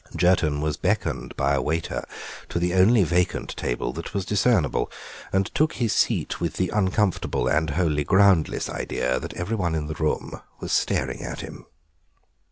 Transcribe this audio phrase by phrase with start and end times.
[0.15, 2.03] Jerton was beckoned by a waiter
[2.49, 4.91] to the only vacant table that was discernible,
[5.31, 9.75] and took his seat with the uncomfortable and wholly groundless idea that nearly every one
[9.75, 11.67] in the room was staring at him.